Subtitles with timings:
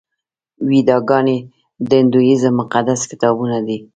[0.69, 1.37] ویداګانې
[1.89, 3.77] د هندویزم مقدس کتابونه دي.